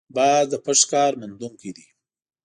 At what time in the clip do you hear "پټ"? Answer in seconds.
0.63-0.75